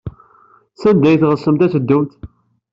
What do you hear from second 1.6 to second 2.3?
ad teddumt?